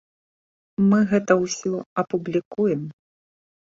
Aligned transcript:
Мы 0.89 0.99
гэта 1.11 1.37
ўсё 1.43 1.73
апублікуем. 2.03 2.81